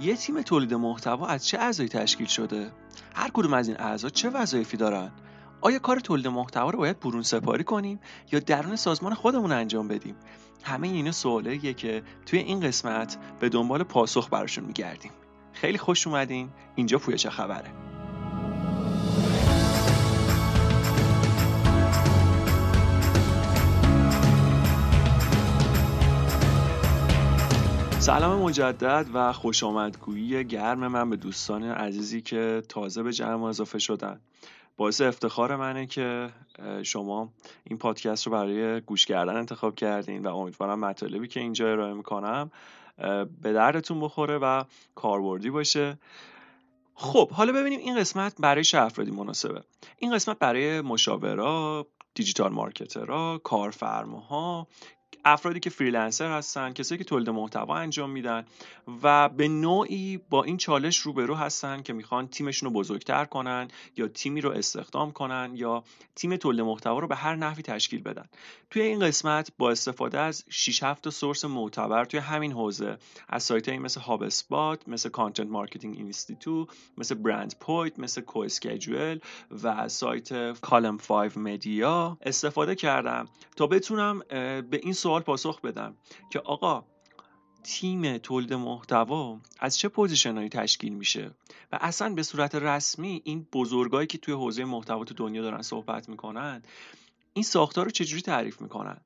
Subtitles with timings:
[0.00, 2.72] یه تیم تولید محتوا از چه اعضایی تشکیل شده؟
[3.14, 5.12] هر کدوم از این اعضا چه وظایفی دارن؟
[5.60, 8.00] آیا کار تولید محتوا رو باید برون سپاری کنیم
[8.32, 10.16] یا درون سازمان خودمون انجام بدیم؟
[10.62, 15.12] همه اینا سوالاییه که توی این قسمت به دنبال پاسخ براشون میگردیم.
[15.52, 16.48] خیلی خوش اومدین.
[16.74, 17.95] اینجا پویا خبره.
[28.06, 33.78] سلام مجدد و خوش آمدگویی گرم من به دوستان عزیزی که تازه به جمع اضافه
[33.78, 34.20] شدن.
[34.76, 36.30] باعث افتخار منه که
[36.82, 37.32] شما
[37.64, 42.50] این پادکست رو برای گوش کردن انتخاب کردین و امیدوارم مطالبی که اینجا ارائه می‌کنم
[43.42, 45.98] به دردتون بخوره و کاربردی باشه.
[46.94, 49.62] خب حالا ببینیم این قسمت برای چه افرادی مناسبه؟
[49.98, 54.66] این قسمت برای مشاورا دیجیتال مارکترها کارفرماها
[55.28, 58.44] افرادی که freelancer هستن کسایی که تولید محتوا انجام میدن
[59.02, 64.08] و به نوعی با این چالش روبرو هستن که می‌خوان تیمشون رو بزرگتر کنن یا
[64.08, 68.24] تیمی رو استخدام کنن یا تیم تولید محتوا رو به هر نحوی تشکیل بدن.
[68.70, 73.68] توی این قسمت با استفاده از 6 7 source معتبر توی همین حوزه از سایت
[73.68, 76.66] مثل HubSpot مثل Content Marketing Institute
[76.98, 78.46] مثل Brandpoint مثل کو
[79.62, 84.22] و سایت Column 5 Media استفاده کردم تا بتونم
[84.70, 85.96] به این سوال پاسخ بدم
[86.30, 86.84] که آقا
[87.62, 91.30] تیم تولید محتوا از چه پوزیشنهایی تشکیل میشه؟
[91.72, 96.08] و اصلا به صورت رسمی این بزرگایی که توی حوزه محتوا تو دنیا دارن صحبت
[96.08, 96.62] می‌کنن
[97.32, 99.00] این ساختار رو چجوری تعریف می‌کنن؟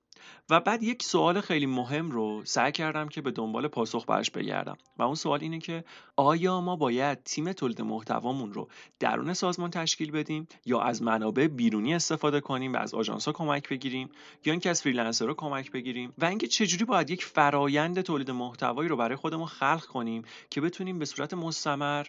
[0.50, 4.76] و بعد یک سوال خیلی مهم رو سعی کردم که به دنبال پاسخ برش بگردم
[4.98, 5.84] و اون سوال اینه که
[6.16, 8.68] آیا ما باید تیم تولید محتوامون رو
[9.00, 13.68] درون سازمان تشکیل بدیم یا از منابع بیرونی استفاده کنیم و از آژانس ها کمک
[13.68, 14.08] بگیریم
[14.44, 18.88] یا اینکه از فریلنسر رو کمک بگیریم و اینکه چجوری باید یک فرایند تولید محتوایی
[18.88, 22.06] رو برای خودمون خلق کنیم که بتونیم به صورت مستمر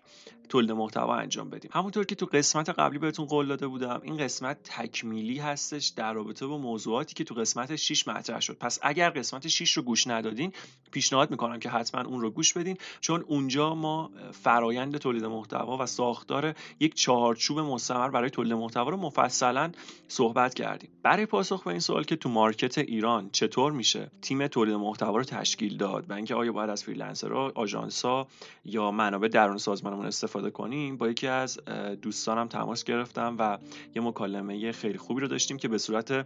[0.51, 1.71] تولید محتوا انجام بدیم.
[1.73, 6.47] همونطور که تو قسمت قبلی بهتون قول داده بودم این قسمت تکمیلی هستش در رابطه
[6.47, 8.57] با موضوعاتی که تو قسمت 6 مطرح شد.
[8.57, 10.53] پس اگر قسمت 6 رو گوش ندادین
[10.91, 15.85] پیشنهاد می‌کنم که حتما اون رو گوش بدین چون اونجا ما فرایند تولید محتوا و
[15.85, 19.71] ساختار یک چهارچوب مستمر برای تولید محتوا رو مفصلا
[20.07, 20.89] صحبت کردیم.
[21.03, 25.23] برای پاسخ به این سوال که تو market ایران چطور میشه تیم تولید محتوا رو
[25.23, 28.27] تشکیل داد و اینکه آیا باید از freelancer ها آژانس‌ها
[28.65, 30.97] یا منابع درون سازمانمون استفاده کنیم.
[30.97, 31.59] با یکی از
[32.01, 33.57] دوستانم تماس گرفتم و
[33.95, 36.25] یه مکالمه خیلی خوبی رو داشتیم که به صورت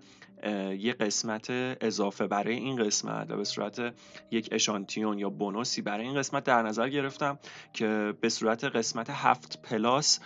[0.80, 1.48] یه قسمت
[1.82, 3.94] اضافه برای این قسمت و به صورت
[4.32, 7.40] یک اشانتیون یا bonus ی برای این قسمت در نظر گرفتم
[7.74, 10.20] که به صورت قسمت هفت plus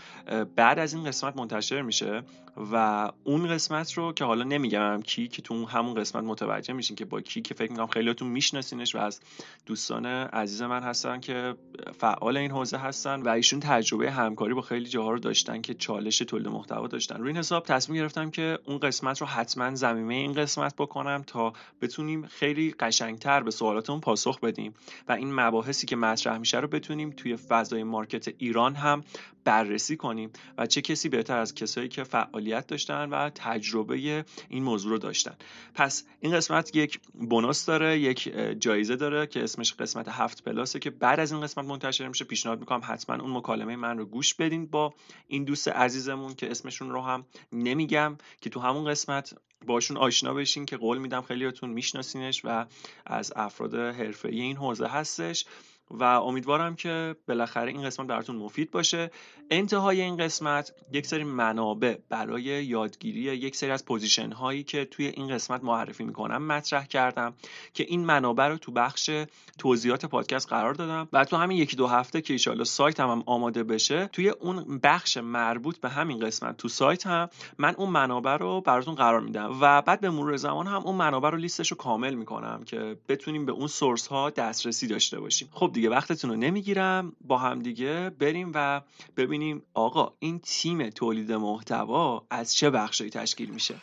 [0.56, 2.23] بعد از این قسمت منتشر میشه.
[2.71, 7.05] و اون قسمت رو که حالا نمیگم کی که تو همون قسمت متوجه میشین که
[7.05, 9.19] با کی که فکر می‌کنم خیلیاتون میشناسینش و از
[9.65, 11.55] دوستان عزیز من هستن که
[11.99, 16.17] فعال این حوزه هستن و ایشون تجربه همکاری با خیلی جاها رو داشتن که چالش
[16.17, 17.17] تولید محتوا داشتن.
[17.17, 21.53] روی این حساب تصمیم گرفتم که اون قسمت رو حتما زمینه این قسمت بکنم تا
[21.81, 24.73] بتونیم خیلی قشنگتر به سوالاتمون پاسخ بدیم
[25.07, 29.03] و این مباحثی که مطرح میشه رو بتونیم توی فضای مارکت ایران هم
[29.43, 32.03] بررسی کنیم و چه کسی بهتر از کسایی که
[32.49, 35.35] فعالیت داشتن و تجربه این موضوع رو داشتن.
[35.73, 40.89] پس این قسمت یک بونوس داره یک جایزه داره که اسمش قسمت هفت پلاسه که
[40.89, 42.25] بعد از این قسمت منتشر میشه.
[42.25, 44.93] پیشنهاد می‌کنم حتما اون مکالمه من رو گوش بدین با
[45.27, 49.33] این دوست عزیزمون که اسمشون رو هم نمیگم که تو همون قسمت
[49.65, 52.65] باشون آشنا بشین که قول میدم خیلیاتون میشناسینش و
[53.05, 55.45] از افراد حرفه‌ای این حوزه هستش.
[55.89, 59.11] و امیدوارم که بالاخره این قسمت براتون مفید باشه.
[59.51, 65.05] انتهای این قسمت یک سری منابع برای یادگیری یک سری از position هایی که توی
[65.05, 67.33] این قسمت معرفی می‌کنم مطرح کردم
[67.73, 69.09] که این منابع رو تو بخش
[69.57, 73.23] توضیحات پادکست قرار دادم و تو همین یکی دو هفته که ایشالا سایت هم, هم
[73.25, 78.38] آماده بشه توی اون بخش مربوط به همین قسمت تو سایت هم من اون منابع
[78.38, 81.77] رو براتون قرار میدم و بعد به مرور زمان هم اون منابع رو لیستش رو
[81.77, 85.50] کامل می‌کنم که بتونیم به اون source ها دسترسی داشته باشیم.
[85.51, 87.15] خب دیگه وقتتون رو نمی‌گیرم.
[87.21, 88.81] با هم دیگه بریم و
[89.18, 93.75] ببینیم آقا این تیم تولید محتوا از چه بخشی تشکیل میشه.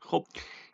[0.00, 0.26] خب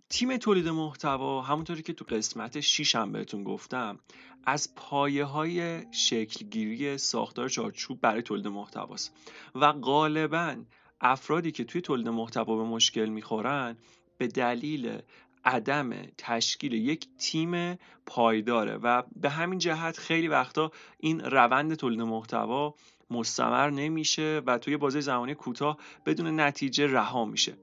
[0.09, 3.99] تیم تولید محتوا همونطوری که تو قسمت 6 هم بهتون گفتم
[4.45, 9.13] از پایه های شکلگیری ساختار چارچوب برای تولید محتواست
[9.55, 10.57] و غالبا
[11.01, 13.77] افرادی که توی تولید محتوا به مشکل می‌خورن
[14.19, 14.99] به دلیل
[15.45, 22.75] عدم تشکیل یک تیم پایداره و به همین جهت خیلی وقتا این روند تولید محتوا
[23.11, 27.57] مستمر نمیشه و توی بازه زمانی کوتاه بدون نتیجه رها میشه.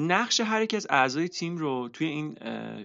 [0.00, 2.34] نقش هر یک از اعضای تیم رو توی این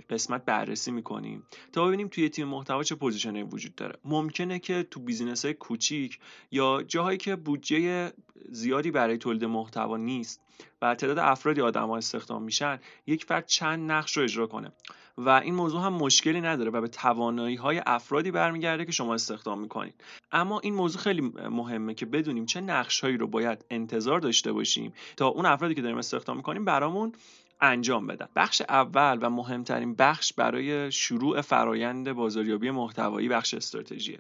[0.10, 4.00] قسمت بررسی می‌کنیم تا ببینیم توی تیم محتوا چه position ی وجود داره.
[4.06, 6.19] ممکنه که تو business های کوچیک
[6.51, 8.12] یا جاهایی که بودجه
[8.50, 10.42] زیادی برای تولید محتوا نیست
[10.81, 14.71] و تعداد افرادی آدم ها استخدام میشن یک فرد چند نقش رو اجرا کنه.
[15.18, 19.60] و این موضوع هم مشکلی نداره و به توانایی های افرادی برمیگرده که شما استخدام
[19.60, 19.94] می‌کنید.
[20.31, 24.94] اما این موضوع خیلی مهمه که بدونیم چه نقش هایی رو باید انتظار داشته باشیم
[25.18, 27.12] تا اون افرادی که داریم استخدام می‌کنیم برامون
[27.62, 28.27] انجام بدن.
[28.36, 34.19] بخش اول و مهمترین بخش برای شروع فرایند بازاریابی محتوایی بخش استراتژیه.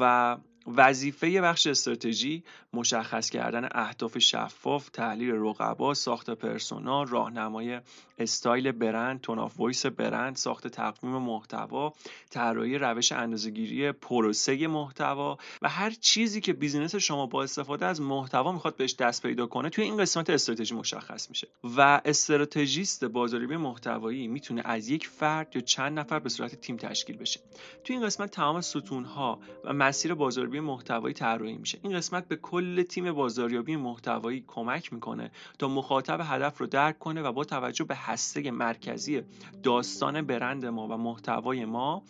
[0.00, 7.80] و وظیفه بخش استراتژی مشخص کردن اهداف شفاف، تحلیل رقبا، ساخت persona، راهنمای
[8.18, 11.92] استایل برند، tone of voice برند، ساخت تقویم محتوا،
[12.30, 18.52] طراحی روش اندازه‌گیری پروسه محتوا و هر چیزی که business شما با استفاده از محتوا
[18.52, 21.48] می‌خواد بهش دست پیدا کنه توی این قسمت استراتژی مشخص میشه.
[21.76, 27.16] و استراتژیست بازاریابی محتوایی می‌تونه از یک فرد یا چند نفر به صورت تیم تشکیل
[27.16, 27.40] بشه.
[27.84, 31.78] توی این قسمت تمام ستونها و مسیر بازاریابی محتوایی طراحی میشه.
[31.82, 37.22] این قسمت به کل تیم بازاریابی محتوایی کمک می‌کنه تا مخاطب هدف رو درک کنه
[37.22, 39.22] و با توجه به هسته مرکزی
[39.62, 42.02] داستان برند ما و محتوای ما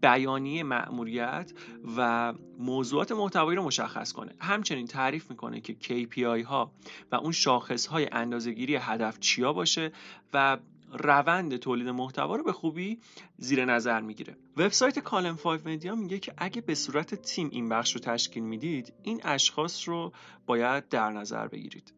[0.00, 1.52] بیانیه مأموریت
[1.96, 4.32] و موضوعات محتوایی رو مشخص کنه.
[4.40, 6.72] همچنین تعریف می‌کنه که KPI ها
[7.12, 9.92] و اون شاخص های اندازهگیری هدف چیا باشه
[10.32, 10.58] و
[10.94, 13.00] روند تولید محتوا رو به خوبی
[13.36, 14.36] زیر نظر می‌گیره.
[14.56, 18.92] وبسایت Column 5 Media میگه که اگه به صورت تیم این بخش رو تشکیل می‌دید
[19.02, 20.12] این اشخاص رو
[20.46, 21.94] باید در نظر بگیرید.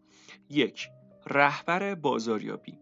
[0.50, 0.88] یک
[1.26, 2.78] رهبر بازاریابی.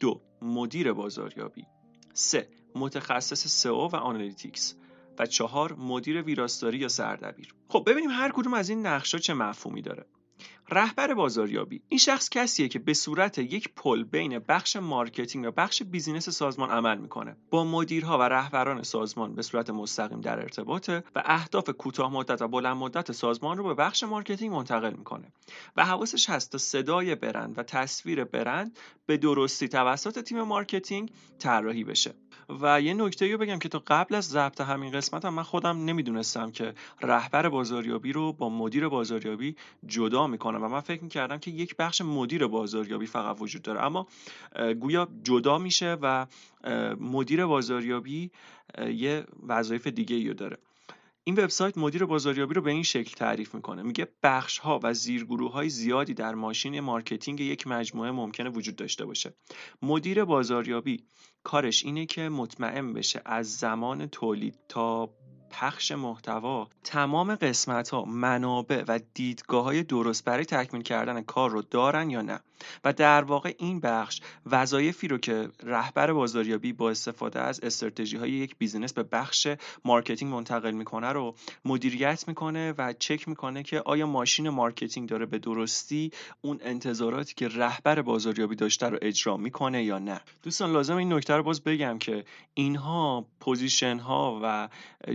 [0.00, 1.66] دو مدیر بازاریابی.
[2.12, 4.74] سه متخصص سئو و analytics.
[5.18, 7.54] و چهار مدیر ویراستاری یا سردبیر.
[7.68, 10.06] خب ببینیم هر کدوم از این نقشا چه مفهومی داره.
[10.68, 11.82] رهبر بازاریابی.
[11.88, 16.70] این شخص کسیه که به صورت یک پل بین بخش marketing و بخش business سازمان
[16.70, 17.36] عمل می‌کنه.
[17.50, 22.48] با مدیرها و رهبران سازمان به صورت مستقیم در ارتباطه و اهداف کوتاه مدت و
[22.48, 25.32] بلند مدت سازمان رو به بخش marketing منتقل می‌کنه
[25.76, 31.84] و حواسش هست تا صدای برند و تصویر برند به درستی توسط تیم marketing طراحی
[31.84, 32.14] بشه.
[32.48, 35.84] و یه نکته رو بگم که تا قبل از ضبط همین قسمت هم من خودم
[35.84, 39.56] نمی‌دونستم که رهبر بازاریابی رو با مدیر بازاریابی
[39.86, 43.82] جدا می‌کنم و من فکر می‌کردم که یک بخش مدیر بازاریابی فقط وجود داره.
[43.82, 44.06] اما
[44.80, 46.26] گویا جدا میشه و
[47.00, 48.30] مدیر بازاریابی
[48.78, 50.58] یه وظایف دیگه رو داره.
[51.26, 53.82] این وبسایت مدیر بازاریابی رو به این شکل تعریف می‌کنه.
[53.82, 59.04] میگه بخش ها و زیرگروه های زیادی در ماشین marketing یک مجموعه ممکنه وجود داشته
[59.04, 59.34] باشه.
[59.82, 61.04] مدیر بازاریابی
[61.44, 65.10] کارش اینه که مطمئن بشه از زمان تولید تا
[65.50, 71.62] پخش محتوا تمام قسمت ها منابع و دیدگاه های درست برای تکمیل کردن کار رو
[71.62, 72.40] دارن یا نه.
[72.84, 78.30] و در واقع این بخش وظایفی رو که رهبر بازاریابی با استفاده از استراتژی های
[78.30, 79.48] یک business به بخش
[79.84, 81.34] marketing منتقل می‌کنه رو
[81.64, 86.10] مدیریت می‌کنه و چک می‌کنه که آیا ماشین marketing داره به درستی
[86.42, 90.20] اون انتظاراتی که رهبر بازاریابی داشته رو اجرا می‌کنه یا نه.
[90.42, 92.24] دوستان لازم این نکته رو باز بگم که
[92.54, 94.68] اینها position ها و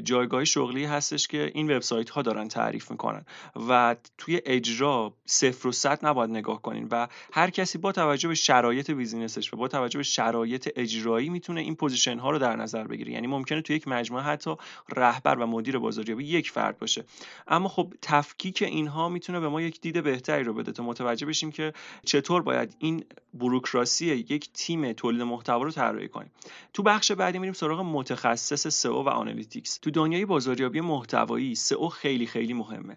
[0.04, 3.26] جایگاه شغلی هستش که این وبسایت ها دارن تعریف می‌کنن
[3.70, 7.08] و توی اجرا صفر و صد نباید نگاه کنین و
[7.40, 11.62] هر کسی با توجه به شرایط business ش و با توجه به شرایط اجرایی می‌تونه
[11.62, 13.12] این position ها رو در نظر بگیره.
[13.12, 14.56] یعنی ممکنه تو یک مجموعه حتی
[14.96, 17.04] رهبر و مدیر بازاریابی یک فرد باشه.
[17.48, 21.52] اما خب تفکیک اینها می‌تونه به ما یک دید بهتری رو بده تا متوجه بشیم
[21.52, 21.74] که
[22.06, 26.32] چطور باید این بروکراسی یک تیم تولید محتوا رو طراحی کنیم.
[26.74, 29.78] تو بخش بعدی میریم سراغ متخصص سئو و analytics.
[29.78, 32.96] تو دنیای بازاریابی محتوایی سئو خیلی خیلی مهمه.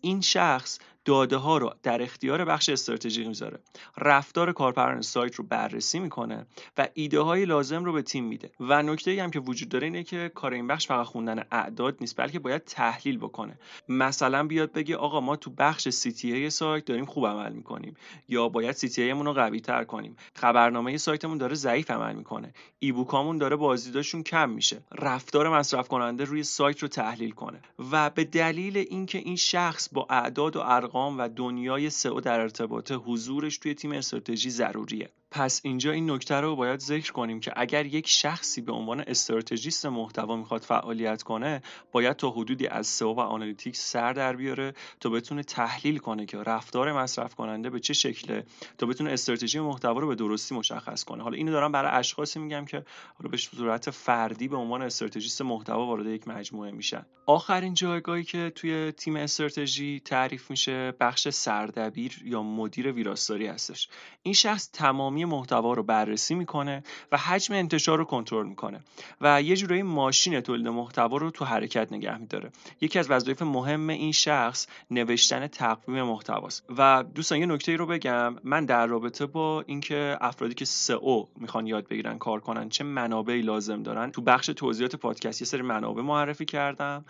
[0.00, 3.58] این شخص داده ها رو در اختیار بخش استراتژی می‌ذاره.
[3.98, 6.46] رفتار کاربران سایت رو بررسی می‌کنه
[6.78, 8.50] و ایده های لازم رو به تیم میده.
[8.60, 12.16] و نکته هم که وجود داره اینه که کار این بخش فقط خوندن اعداد نیست
[12.16, 13.58] بلکه باید تحلیل بکنه.
[13.88, 17.94] مثلا بیاد بگه آقا ما تو بخش سی سایت داریم خوب عمل می‌کنیم
[18.28, 20.16] یا باید سی رو قوی تر کنیم.
[20.34, 22.52] خبرنامه سایتمون داره ضعیف عمل می‌کنه.
[22.78, 24.82] ebook امون داره بازدیداشون کم میشه.
[24.98, 27.60] رفتار مصرف کننده روی سایت رو تحلیل کنه.
[27.92, 32.92] و به دلیل اینکه این شخص با اعداد و ارقام و دنیای سئو در ارتباط
[32.92, 35.10] حضورش توی تیم استراتژی ضروریه.
[35.30, 39.86] پس اینجا این نکته رو باید ذکر کنیم که اگر یک شخصی به عنوان استراتژیست
[39.86, 45.10] محتوا می‌خواد فعالیت کنه باید تا حدودی از سئو و analytics سر در بیاره تا
[45.10, 48.44] بتونه تحلیل کنه که رفتار مصرف کننده به چه شکله
[48.78, 51.22] تا بتونه استراتژی محتوا رو به درستی مشخص کنه.
[51.22, 52.84] حالا اینو دارم برای اشخاصی میگم که
[53.18, 57.06] حالا به صورت فردی به عنوان استراتژیست محتوا وارد یک مجموعه میشن.
[57.26, 63.88] آخرین جایگاهی که توی تیم استراتژی تعریف میشه بخش سردبیر یا مدیر ویراستاری هستش.
[64.22, 66.82] این شخص تمامی تمامی محتوا رو بررسی می‌کنه
[67.12, 68.80] و حجم انتشار رو کنترل می‌کنه
[69.20, 72.50] و یه جورایی ماشین تولید محتوا رو تو حرکت نگه میداره.
[72.80, 76.64] یکی از وظایف مهم این شخص نوشتن تقویم محتواست.
[76.78, 78.36] و دوستان یه نکته رو بگم.
[78.44, 83.42] من در رابطه با اینکه افرادی که سئو می‌خوان یاد بگیرن کار کنن چه منابعی
[83.42, 87.04] لازم دارن تو بخش توضیحات پادکست یه سری منابع معرفی کردم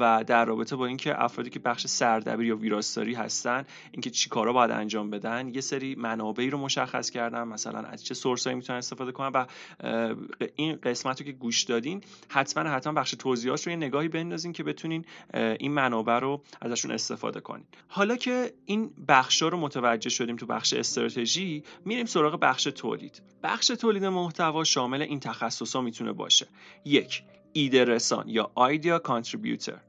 [0.00, 4.70] و در رابطه با اینکه افرادی که بخش سردبیر یا ویراستاری هستن اینکه چیکارا باید
[4.70, 7.51] انجام بدن یه سری منابعی رو مشخص کردم.
[7.52, 9.46] مثلا از چه سورسایی می‌تونن استفاده کنن و
[10.56, 14.62] این قسمت رو که گوش دادین حتما حتما بخش توضیحات رو یه نگاهی بندازین که
[14.62, 15.04] بتونین
[15.34, 17.64] این منابع رو ازشون استفاده کنین.
[17.88, 23.22] حالا که این بخش رو متوجه شدیم تو بخش استراتژی میریم سراغ بخش تولید.
[23.42, 26.46] بخش تولید محتوا شامل این تخصص می‌تونه باشه.
[26.84, 29.80] یک ایده رسان یا idea contributor.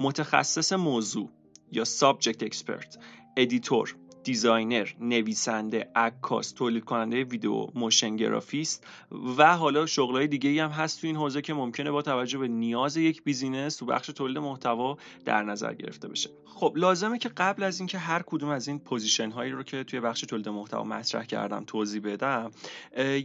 [0.00, 1.30] متخصص موضوع
[1.72, 2.98] یا subject expert.
[3.36, 3.96] editor.
[4.24, 8.86] designer، نویسنده، عکاس، تولید کننده ویدیو، motion گرافیست
[9.38, 12.96] و حالا شغلای دیگه هم هست تو این حوزه که ممکنه با توجه به نیاز
[12.96, 16.30] یک business تو بخش تولید محتوا در نظر گرفته بشه.
[16.44, 20.00] خب لازمه که قبل از اینکه هر کدوم از این position هایی رو که توی
[20.00, 22.50] بخش تولید محتوا مطرح کردم توضیح بدم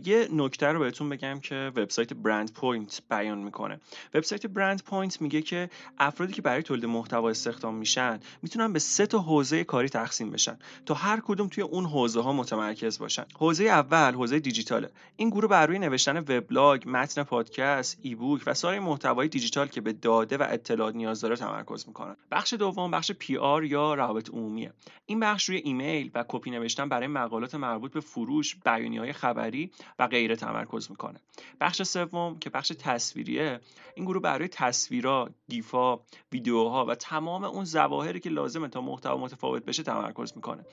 [0.05, 3.79] یه نکته رو بهتون بگم که وبسایت Brandpoint بیان می‌کنه
[4.13, 9.19] وبسایت Brandpoint میگه که افرادی که برای تولید محتوا استخدام میشن می‌تونن به سه تا
[9.19, 13.25] حوزه کاری تقسیم بشن تا هر کدوم توی اون حوزه ها متمرکز باشن.
[13.39, 14.89] حوزه اول حوزه دیجیتاله.
[15.15, 19.93] این گروه بر روی نوشتن وبلاگ متن پادکست ebook و سایر محتوای دیجیتال که به
[19.93, 22.15] داده و اطلاعات نیاز داره تمرکز می‌کنن.
[22.31, 24.73] بخش دوم بخش PR یا روابط عمومیه.
[25.05, 29.71] این بخش روی ایمیل و کپی نوشتن برای مقالات مربوط به فروش بیانیه های خبری
[29.99, 31.19] و غیره تمرکز می‌کنه.
[31.61, 33.59] بخش سوم که بخش تصویریه
[33.95, 35.99] این گروه برای تصویرها GIF ا
[36.31, 40.65] ویدیوها و تمام اون ظواهری که لازمه تا محتوا متفاوت بشه تمرکز می‌کنه.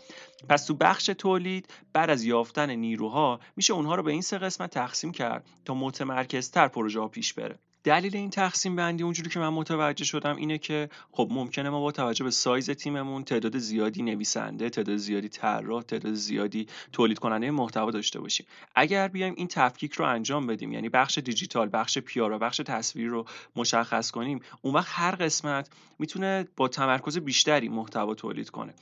[0.49, 4.71] پس تو بخش تولید بعد از یافتن نیروها میشه اونها رو به این سه قسمت
[4.71, 7.59] تقسیم کرد تا متمرکزتر پروژه ها پیش بره.
[7.85, 11.93] دلیل این تقسیم بندی اونجوری که من متوجه شدم اینه که خب ممکنه ما با
[11.93, 17.91] توجه به سایز تیممون تعداد زیادی نویسنده تعداد زیادی طراح تعداد زیادی تولید کننده محتوا
[17.91, 18.47] داشته باشیم.
[18.75, 23.27] اگر بیایم این تفکیک رو انجام بدیم یعنی بخش دیجیتال بخش پیارا بخش تصویر رو
[23.57, 28.75] مشخص کنیم اون وقت هر قسمت می‌تونه با تمرکز بیشتری محتوا تولید کنه.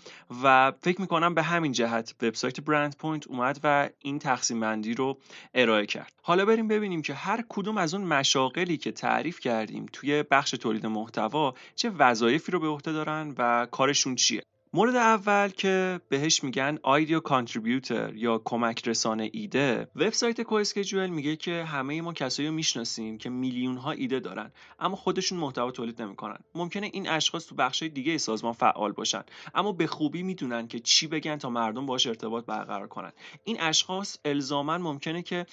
[0.42, 5.18] و فکر می‌کنم به همین جهت وبسایت Brandpoint اومد و این تقسیم بندی رو
[5.54, 6.12] ارائه کرد.
[6.23, 10.87] حالا بریم ببینیم که هر کدوم از اون مشاغلی که تعریف کردیم توی بخش تولید
[10.87, 14.42] محتوا چه وظایفی رو به عهده دارن و کارشون چیه؟
[14.74, 21.64] مورد اول که بهش میگن idea contributor یا کمک رسانه ایده وبسایت CoSchedule میگه که
[21.64, 26.38] همه ما کسایی رو می‌شناسیم که میلیون ها ایده دارن اما خودشون محتوا تولید نمی‌کنن.
[26.54, 29.22] ممکنه این اشخاص تو بخش دیگه سازمان فعال باشن
[29.54, 33.12] اما به خوبی می‌دونن که چی بگن تا مردم باش ارتباط برقرار کنن.
[33.44, 35.46] این اشخاص الزاما ممکنه که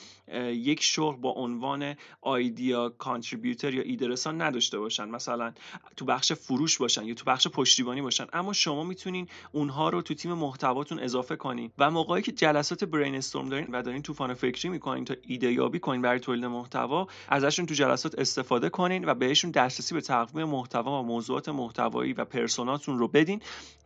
[0.53, 5.09] یک شغل با عنوان آیدیا کانتریبیوتر یا ایده رسان نداشته باشن.
[5.09, 5.53] مثلا
[5.97, 10.01] تو بخش فروش باشن یا تو بخش پشتیبانی باشن اما شما می‌تونید می‌تونین اونها رو
[10.01, 11.71] تو تیم محتواتون اضافه کنین.
[11.77, 15.79] و موقعی که جلسات برین استورم دارین و دارین طوفان فکری می‌کنین تا ایده یابی
[15.79, 21.01] کنین برای تولید محتوا ازشون تو جلسات استفاده کنین و بهشون دسترسی به تقویم محتوا
[21.01, 23.41] و موضوعات محتوایی و پرسوناتون رو بدین.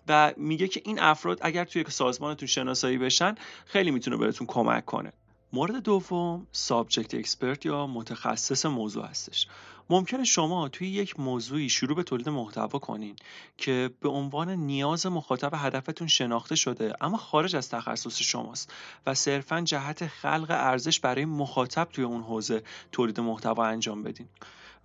[0.08, 5.14] و میگه که این افراد اگر توی سازمانتون شناسایی بشن خیلی می‌تونه بهتون کمک کنه.
[5.54, 9.48] مورد دوم subject expert یا متخصص موضوع هستش.
[9.90, 13.16] ممکنه شما توی یک موضوعی شروع به تولید محتوا کنین
[13.58, 18.74] که به عنوان نیاز مخاطب هدفتون شناخته شده اما خارج از تخصص شماست
[19.06, 24.28] و صرفا جهت خلق ارزش برای مخاطب توی اون حوزه تولید محتوا انجام بدین.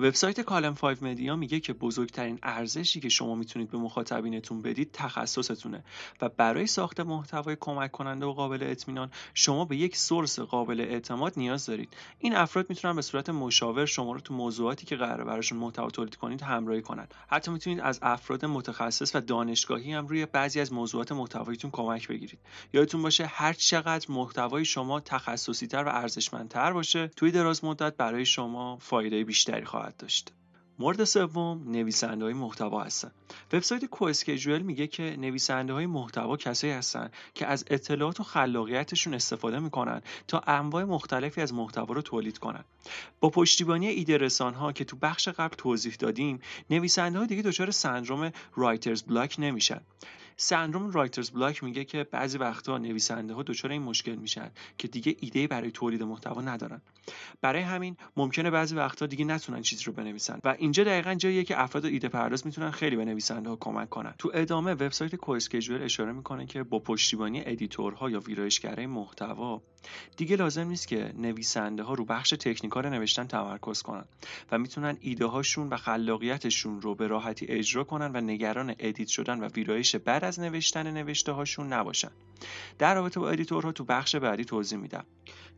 [0.00, 5.84] وبسایت Column 5 Media میگه که بزرگترین ارزشی که شما می‌تونید به مخاطبینتون بدید تخصصتونه
[6.20, 11.32] و برای ساخت محتوای کمک کننده و قابل اطمینان شما به یک سورس قابل اعتماد
[11.36, 11.96] نیاز دارید.
[12.18, 16.16] این افراد می‌تونن به صورت مشاور شما رو تو موضوعاتی که قراره براشون محتوا تولید
[16.16, 21.12] کنید همراهی کنند حتی می‌تونید از افراد متخصص و دانشگاهی هم روی بعضی از موضوعات
[21.12, 22.38] محتواییتون کمک بگیرید.
[22.72, 28.26] یادتون باشه هر چقدر محتوای شما تخصصی تر و ارزشمندتر باشه توی دراز مدت برای
[28.26, 30.32] شما فایده بیشتری خواهد داشت.
[30.80, 33.10] مورد سوم نویسنده های محتوا هستن.
[33.52, 39.58] وبسایت CoSchedule میگه که نویسنده های محتوا کسایی هستن که از اطلاعات و خلاقیتشون استفاده
[39.58, 42.64] می‌کنن تا انواع مختلفی از محتوا رو تولید کنن.
[43.20, 46.40] با پشتیبانی ایده رسان ها که تو بخش قبل توضیح دادیم
[46.70, 49.80] نویسنده ها دیگه دچار سندروم writer's block نمیشن.
[50.40, 55.16] سندروم writer's block میگه که بعضی وقتها نویسنده ها دچار این مشکل میشن که دیگه
[55.20, 56.80] ایده برای تولید محتوا ندارن.
[57.40, 60.40] برای همین ممکنه بعضی وقتها دیگه نتونن چیزی رو بنویسن.
[60.44, 64.14] و اینجا دقیقا جاییه که افراد ایده پرداز می‌تونن خیلی به نویسنده ها کمک کنن.
[64.18, 69.62] تو ادامه وبسایت CoSchedule اشاره می‌کنه که با پشتیبانی editor ها یا ویرایشگرای محتوا
[70.16, 74.04] دیگه لازم نیست که نویسنده ها رو بخش technical نوشتن تمرکز کنن
[74.52, 79.40] و می‌تونن ایده هاشون و خلاقیتشون رو به راحتی اجرا کنن و نگران edit شدن
[79.40, 82.10] و ویرایش بعد از نوشتن نوشته هاشون نباشن.
[82.78, 85.04] در رابطه با editor ها تو بخش بعدی توضیح میدم.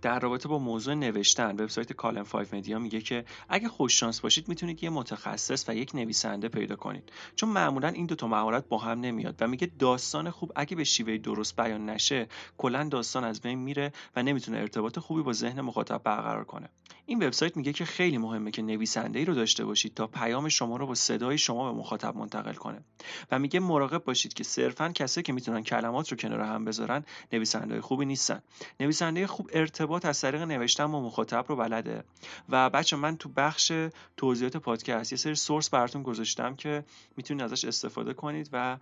[0.03, 4.49] در رابطه با موضوع نوشتن وبسایت Column 5 Media میگه که اگه خوش شانس باشید
[4.49, 7.13] می‌تونید یه متخصص و یک نویسنده پیدا کنید.
[7.37, 10.85] چون معمولا این دو تا مهارت با هم نمیاد و میگه داستان خوب اگه به
[10.85, 12.29] شیوه درست بیان نشه
[12.59, 16.69] کلا داستان از بین میره و نمی‌تونه ارتباط خوبی با ذهن مخاطب برقرار کنه.
[17.07, 20.77] این وبسایت میگه که خیلی مهمه که نویسنده ای رو داشته باشید تا پیام شما
[20.77, 22.85] رو با صدای شما به مخاطب منتقل کنه.
[23.31, 27.81] و میگه مراقب باشید که صرفا کسایی که می‌تونن کلمات رو کنار هم بذارن نویسنده
[27.81, 28.43] خوبی نیستن.
[28.81, 32.05] نویسنده خوب ارتباط از طریق نوشتن با مخاطب رو بلده.
[32.49, 33.73] و بچه من تو بخش
[34.17, 36.85] توضیحات پادکست یه سری سورس براتون گذاشتم که
[37.17, 38.79] می‌تونید ازش استفاده کنید و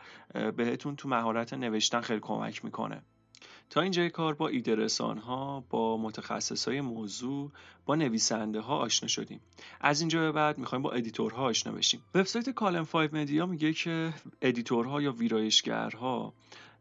[0.56, 3.02] بهتون تو مهارت نوشتن خیلی کمک می‌کنه.
[3.70, 7.50] تا اینجای کار با ایده ها با متخصص های موضوع
[7.86, 9.40] با نویسنده ها آشنا شدیم.
[9.80, 12.02] از اینجا به بعد می‌خوایم با editor ها آشنا بشیم.
[12.14, 16.32] وبسایت Column 5 Media میگه که editor ها یا ویرایشگرها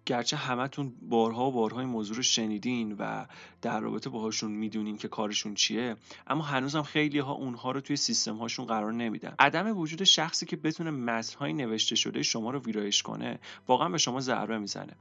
[0.08, 3.26] گرچه همتون بارها و بارها این موضوع رو شنیدین و
[3.62, 5.96] در رابطه باهاشون می‌دونین که کارشون چیه
[6.28, 9.36] اما هنوزم خیلی ها اونها رو توی سیستم هاشون قرار نمیدن.
[9.40, 14.20] عدم وجود شخصی که بتونه متنهای نوشته شده شما رو ویرایش کنه واقعا به شما
[14.20, 14.94] ضربه می‌زنه.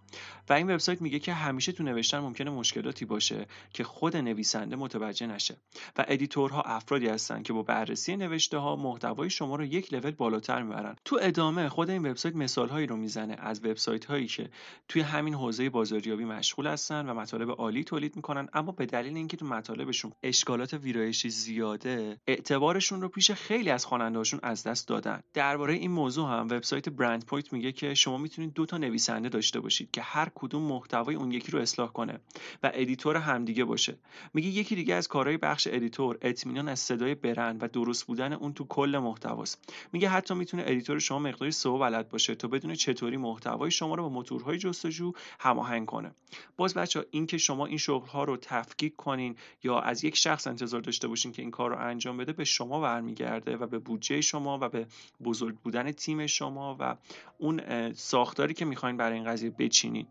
[0.48, 5.26] و این وبسایت میگه که همیشه تو نوشتن ممکنه مشکلاتی باشه که خود نویسنده متوجه
[5.26, 5.56] نشه
[5.96, 10.10] و editor ها افرادی هستن که با بررسی نوشته ها محتوای شما رو یک لول
[10.10, 10.96] بالاتر می‌برن.
[11.04, 14.50] تو ادامه خود این وبسایت مثال هایی رو می‌زنه از وبسایت هایی که
[14.96, 19.36] توی همین حوزه بازاریابی مشغول هستن و مطالب عالی تولید می‌کنن اما به دلیل اینکه
[19.36, 25.20] تو مطالبشون اشکالات ویرایشی زیاده اعتبارشون رو پیش خیلی از خواننده‌هاشون از دست دادن.
[25.34, 29.90] درباره این موضوع هم وبسایت Brandpoint میگه که شما می‌تونید دو تا نویسنده داشته باشید
[29.90, 32.20] که هر کدوم محتوای اون یکی رو اصلاح کنه
[32.62, 33.98] و editor همدیگه باشه.
[34.34, 38.52] میگه یکی دیگه از کارهای بخش editor اطمینان از صدای برند و درست بودن اون
[38.52, 39.72] تو کل محتواست.
[39.92, 44.02] میگه حتی می‌تونه editor شما مقداری SEO بلد باشه تا بدونه چطوری محتوای شما رو
[44.02, 46.10] با موتورهای جستجو هماهنگ کنه.
[46.56, 50.16] باز بسته به این که شما این شغل ها رو تفکیک کنین یا از یک
[50.16, 53.78] شخص انتظار داشته باشین که این کار رو انجام بده به شما برمیگرده و به
[53.78, 54.86] بودجه شما و به
[55.24, 56.96] بزرگ بودن تیم شما و
[57.38, 60.06] اون ساختاری که می‌خواین برای این قضیه بچینین.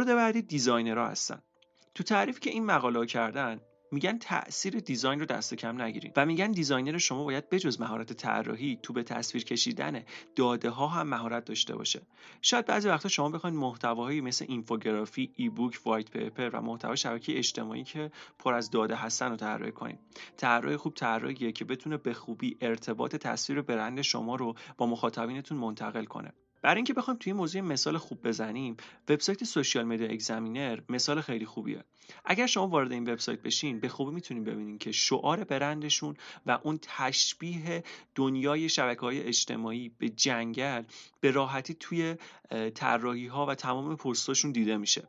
[0.00, 1.42] مورد بعدی designer ها هستن.
[1.94, 3.60] تو تعریف که این مقاله کردن
[3.92, 8.78] میگن تاثیر design رو دست کم نگیرید و میگن designer شما باید بجز مهارت طراحی
[8.82, 10.04] تو به تصویر کشیدن
[10.36, 12.02] داده ها هم مهارت داشته باشه.
[12.42, 17.84] شاید بعضی وقتا شما بخواید محتواهایی مثل اینفوگرافی ebook white paper و محتوا شبکه اجتماعی
[17.84, 19.98] که پر از داده هستن رو طراحی کنید
[20.36, 26.04] طراح خوب طراحیه که بتونه به خوبی ارتباط تصویر برند شما رو با مخاطبینتون منتقل
[26.04, 26.32] کنه.
[26.62, 28.76] برای اینکه بخوایم توی موضوع مثال خوب بزنیم
[29.08, 31.84] وبسایت سوشیال مدیا اگزمینر مثال خیلی خوبیه.
[32.24, 36.78] اگر شما وارد این وبسایت بشین به خوبی می‌تونید ببینین که شعار برندشون و اون
[36.82, 40.82] تشبیه دنیای شبکه های اجتماعی به جنگل
[41.20, 42.16] به راحتی توی
[42.74, 45.08] طراحی ها و تمام پستاشون دیده میشه.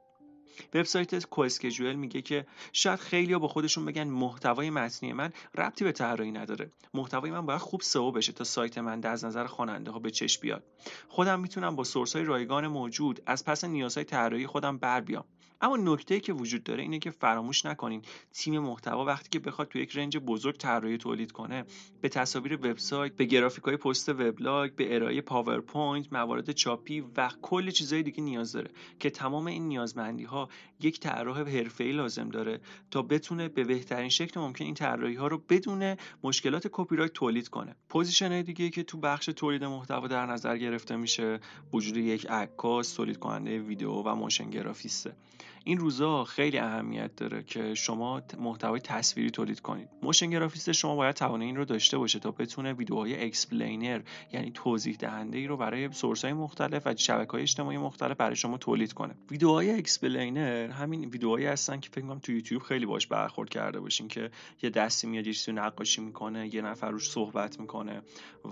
[0.74, 6.32] وبسایت کواسکجول میگه که شاید خیلی با خودشون بگن محتوای متنی من ربطی به طراحی
[6.32, 6.72] نداره.
[6.94, 10.42] محتوای من باید خوب سئو بشه تا سایت من از نظر خواننده ها به چشم
[10.42, 10.64] بیاد.
[11.08, 15.26] خودم می‌تونم با source های رایگان موجود از پس نیازهای طراحی خودم بر بیام.
[15.62, 18.02] اما نکته که وجود داره اینه که فراموش نکنین
[18.34, 21.66] تیم محتوا وقتی که بخواد تو یک range بزرگ طراحی تولید کنه
[22.02, 27.72] به تصاویر وبسایت به گرافیک های پست وبلاگ به ارائه PowerPoint موارد چاپی و کل
[27.72, 30.50] چیزهای دیگه نیاز داره که تمام این نیازمندی ها
[30.82, 35.38] یک طراح حرفه‌ای لازم داره تا بتونه به بهترین شکل ممکن این طراحی ها رو
[35.50, 37.76] بدون مشکلات کپی رایت تولید کنه.
[37.90, 41.40] position دیگه که تو بخش تولید محتوا در نظر گرفته میشه
[41.74, 45.16] وجود یک عکاس تولید کننده ویدیو و motion گرافیسته.
[45.64, 49.90] این روزا خیلی اهمیت داره که شما محتوای تصویری تولید کنید.
[50.02, 54.02] motion گرافیست شما باید توانایی این رو داشته باشه تا بتونه ویدیوهای explainer
[54.34, 58.36] یعنی توضیح دهنده ای رو برای source های مختلف و شبکه های اجتماعی مختلف برای
[58.36, 59.16] شما تولید کنه.
[59.32, 64.32] ویدیوهای explainer همین ویدیوهایی هستن که فکر تو یوتیوب خیلی باش برخورد کرده باشین که
[64.62, 68.02] یه دستی میاد یه چیزی نقاشی می‌کنه یه نفر روش صحبت می‌کنه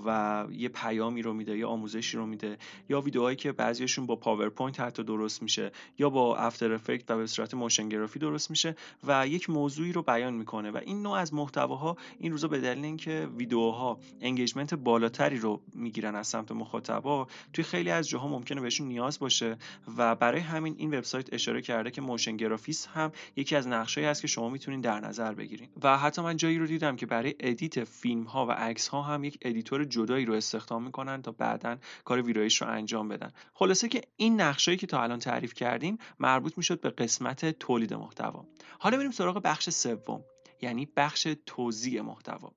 [0.05, 2.57] و یه پیامی رو میده یا آموزشی رو میده.
[2.89, 7.27] یا ویدیوهایی که بعضیشون با پاورپوینت حتی درست میشه یا با After Effect و به
[7.27, 8.75] صورت motion گرافی درست میشه
[9.07, 12.85] و یک موضوعی رو بیان می‌کنه و این نوع از محتواها این روزا به دلیل
[12.85, 18.87] اینکه ویدیوها engagement بالاتری رو می‌گیرن از سمت مخاطبا توی خیلی از جاها ممکنه بهشون
[18.87, 19.57] نیاز باشه
[19.97, 24.21] و برای همین این وبسایت اشاره کرده که motion گرافیست هم یکی از نقشهایی هست
[24.21, 27.83] که شما می‌تونین در نظر بگیرین و حتی من جایی رو دیدم که برای edit
[27.83, 32.21] فیلم ها و عکس ها هم یک editor جدایی رو استخدام می‌کنن تا بعدا کار
[32.21, 33.31] ویرایش رو انجام بدن.
[33.53, 38.45] خلاصه که این نقشهایی که تا الان تعریف کردیم مربوط می‌شد قسمت تولید محتوا.
[38.79, 40.23] حالا بریم سراغ بخش سوم
[40.61, 42.51] یعنی بخش توزیع محتوا.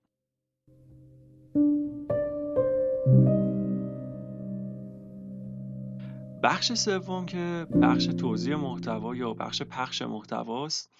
[6.43, 10.91] بخش سوم که بخش توزیع محتوا یا بخش پخش محتواست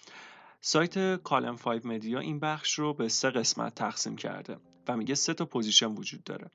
[0.61, 5.33] سایت کالم 5 مدیا این بخش رو به سه قسمت تقسیم کرده و میگه سه
[5.33, 6.49] تا position وجود داره.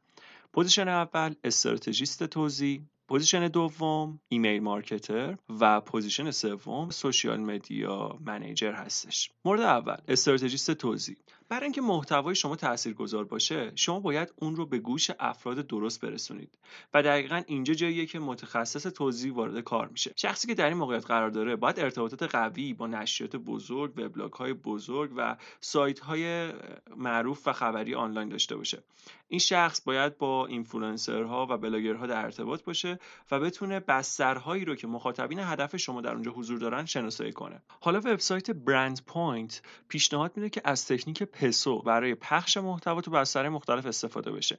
[0.52, 9.30] position اول استراتژیست توزیع position دوم email marketer و position سوم social media manager هستش.
[9.44, 11.16] مورد اول استراتژیست توزیع
[11.48, 16.58] برای اینکه محتوای شما تاثیرگذار باشه شما باید اون رو به گوش افراد درست برسونید
[16.94, 20.12] و دقیقا اینجا جاییه که متخصص توزیع وارد کار میشه.
[20.16, 24.52] شخصی که در این موقعیت قرار داره باید ارتباطات قوی با نشریات بزرگ وبلاگ های
[24.52, 26.52] بزرگ و سایت های
[26.96, 28.82] معروف و خبری آنلاین داشته باشه.
[29.28, 32.98] این شخص باید با influencerها و bloggerها در ارتباط باشه
[33.30, 37.62] و بتونه بسترهایی رو که مخاطبین هدف شما در اونجا حضور دارن شناسایی کنه.
[37.80, 43.86] حالا وبسایت Brandpoint پیشنهاد میده که از تکنیک PESO برای پخش محتوا تو بستر مختلف
[43.86, 44.58] استفاده بشه.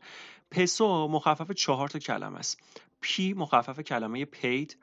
[0.52, 2.60] PESO مخفف چهار تا کلمه است.
[3.06, 4.74] P مخفف کلمه paid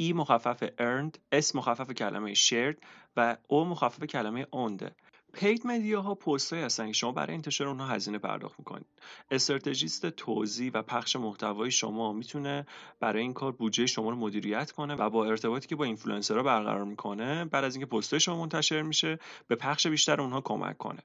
[0.00, 2.76] E مخفف earned S مخفف کلمه shared
[3.16, 4.84] و O مخفف کلمه owned.
[5.32, 8.86] paid media ها پستهایی هستن که شما برای انتشار اونها هزینه پرداخت می‌کنید.
[9.30, 12.66] استراتژیست توزیع و پخش محتوای شما می‌تونه
[13.00, 16.84] برای این کار بودجه شما رو مدیریت کنه و با ارتباطی که با influencerها برقرار
[16.84, 21.02] می‌کنه بعد از اینکه پست شما منتشر میشه به پخش بیشتر اونها کمک کنه.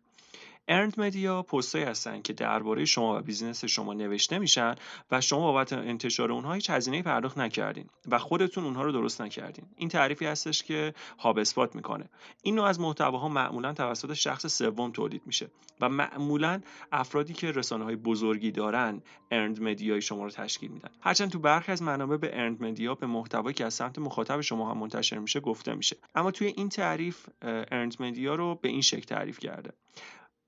[0.67, 4.75] earned media پستایی هستن که درباره شما و business شما نوشته میشن
[5.11, 9.65] و شما بابت انتشار اونها هیچ هزینه پرداخت نکردین و خودتون اونها رو درست نکردین.
[9.75, 12.09] این تعریفی هستش که HubSpot می‌کنه.
[12.43, 15.49] این نوع از محتواها معمولا توسط شخص سوم تولید میشه
[15.81, 20.89] و معمولا افرادی که رسانه های بزرگی دارن earned media ی شما رو تشکیل میدن.
[21.01, 24.71] هرچند تو برخی از منابع به earned media به محتوایی که از سمت مخاطب شما
[24.71, 25.97] هم منتشر میشه گفته میشه.
[26.15, 29.71] اما توی این تعریف earned media رو به این شکل تعریف کرده.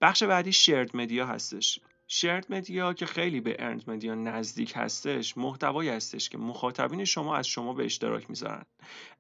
[0.02, 1.80] بخش بعدی shared media هستش.
[2.08, 7.48] shared media که خیلی به earned media نزدیک هستش محتوایی هستش که مخاطبین شما از
[7.48, 8.66] شما به اشتراک می‌ذارن.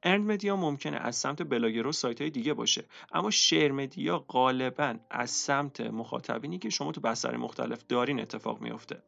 [0.03, 4.95] earned media ممکنه از سمت بلاگر و سایت های دیگه باشه اما shared media غالبا
[5.09, 9.01] از سمت مخاطبینی که شما تو بستر مختلف دارین اتفاق میفته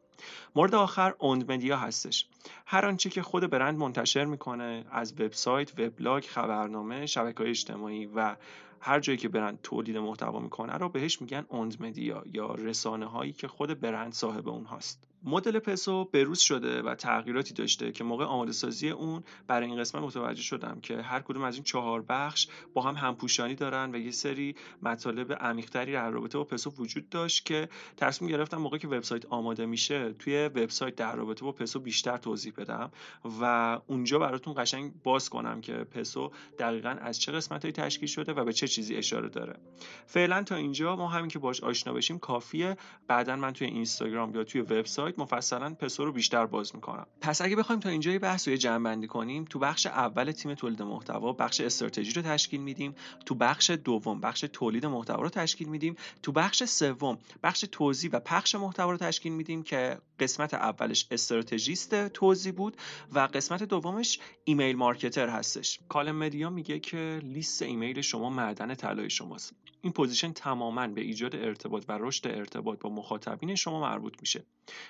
[0.56, 2.26] مورد آخر owned media هستش.
[2.66, 8.36] هر آنچه که خود برند منتشر می‌کنه از وبسایت وبلاگ خبرنامه شبکه اجتماعی و
[8.80, 13.32] هر جایی که برند تولید محتوا می‌کنه رو بهش میگن owned media یا رسانه هایی
[13.32, 18.24] که خود برند صاحب اون هست مدل PESO بروز شده و تغییراتی داشته که موقع
[18.24, 22.48] آماده سازی اون برای این قسمت متوجه شدم که هر کدوم از این چهار بخش
[22.74, 27.46] با هم همپوشانی دارن و یه سری مطالب عمیقتری در رابطه با پسو وجود داشت
[27.46, 32.16] که تصمیم گرفتم موقعی که وبسایت آماده میشه توی وبسایت در رابطه با پسو بیشتر
[32.16, 32.90] توضیح بدم
[33.40, 33.44] و
[33.86, 38.52] اونجا براتون قشنگ باز کنم که پسو دقیقا از چه قسمتهایی تشکیل شده و به
[38.52, 39.56] چه چیزی اشاره داره.
[40.06, 42.76] فعلا تا اینجا ما همین که باش آشنا بشیم کافیه.
[43.08, 47.06] بعدا من توی اینستاگرام یا توی وبسایت مفصلا پسو رو بیشتر باز می‌کنم.
[47.20, 51.32] پس اگه بخوایم تا اینجا بحث رو جمع کنیم تو بخش اول تیم تولید محتوا
[51.32, 52.94] بخش استراتژی رو تشکیل میدیم.
[53.26, 55.96] تو بخش دوم بخش تولید محتوا رو تشکیل میدیم.
[56.22, 62.08] تو بخش سوم بخش توزیع و پخش محتوا رو تشکیل میدیم که قسمت اولش استراتژیست
[62.08, 62.76] توزیع بود
[63.12, 65.80] و قسمت دومش email marketer هستش.
[65.88, 69.54] کالم مدیا میگه که لیست ایمیل شما معدن طلای شماست.
[69.82, 74.44] این position تماما به ایجاد ارتباط و رشد ارتباط با مخاطبین شما مربوط میشه.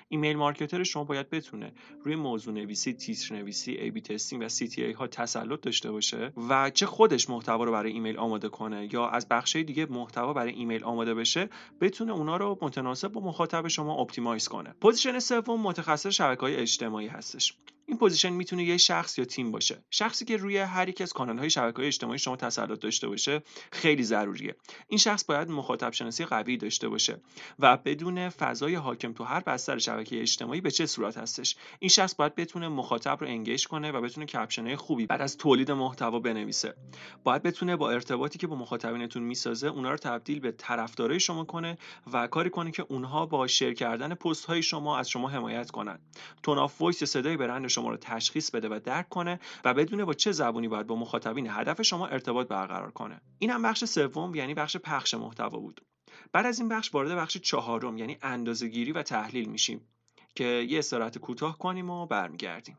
[0.09, 1.71] email marketer شما باید بتونه
[2.03, 6.85] روی موضوع نویسی تیتر نویسی A/B testing و CTA ها تسلط داشته باشه و چه
[6.85, 11.13] خودش محتوا رو برای ایمیل آماده کنه یا از بخشای دیگه محتوا برای ایمیل آماده
[11.13, 11.49] بشه
[11.81, 14.75] بتونه اونا رو متناسب با مخاطب شما optimize کنه.
[14.81, 17.53] position سوم متخصص شبکه های اجتماعی هستش.
[17.91, 19.83] این position می‌تونه یه شخص یا تیم باشه.
[19.89, 21.49] شخصی که روی هر یک از کانال های
[21.87, 24.55] اجتماعی شما تسلط داشته باشه خیلی ضروریه.
[24.87, 27.21] این شخص باید مخاطب شناسی قوی داشته باشه
[27.59, 31.55] و بدونه فضای حاکم تو هر بستر شبکه اجتماعی به چه صورت هستش.
[31.79, 35.71] این شخص باید بتونه مخاطب رو engage کنه و بتونه caption خوبی بعد از تولید
[35.71, 36.73] محتوا بنویسه.
[37.23, 41.77] باید بتونه با ارتباطی که با مخاطبینتون می‌سازه اونا رو تبدیل به طرفدارای شما کنه
[42.13, 45.99] و کاری کنه که اونها با share کردن پست های شما از شما حمایت کنن.
[46.43, 50.31] tone of voice صدای برند رو تشخیص بده و درک کنه و بدونه با چه
[50.31, 53.21] زبونی باید با مخاطبین هدف شما ارتباط برقرار کنه.
[53.39, 55.81] این هم بخش سوم یعنی بخش پخش محتوا بود.
[56.33, 59.87] بعد از این بخش وارد بخش چهارم یعنی اندازه‌گیری و تحلیل میشیم
[60.35, 62.77] که یه استراحت کوتاه کنیم و برمیگردیم.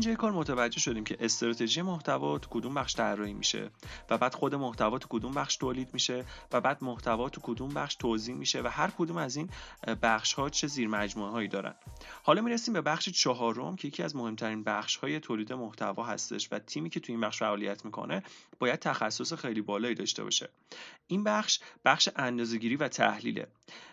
[0.00, 3.70] تا اینجا کار متوجه شدیم که استراتژی محتوا تو کدوم بخش طراحی میشه
[4.10, 7.94] و بعد خود محتوا تو کدوم بخش تولید میشه و بعد محتوا تو کدوم بخش
[7.94, 9.50] توزیع میشه و هر کدوم از این
[10.02, 11.74] بخش ها چه زیر مجموعه هایی دارن.
[12.22, 16.58] حالا می‌رسیم به بخش چهارم که یکی از مهمترین بخش های تولید محتوا هستش و
[16.58, 18.22] تیمی که تو این بخش فعالیت می‌کنه
[18.58, 20.48] باید تخصص خیلی بالایی داشته باشه.
[21.06, 23.46] این بخش بخش اندازه‌گیری و تحلیله.